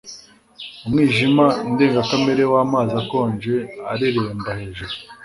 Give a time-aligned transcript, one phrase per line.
[0.85, 3.55] umwijima ndengakamere w'amazi akonje
[3.91, 4.93] areremba hejuru